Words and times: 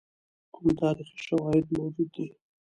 کوم 0.53 0.67
تاریخي 0.81 1.17
شواهد 1.27 1.65
موجود 1.77 2.09
دي. 2.15 2.25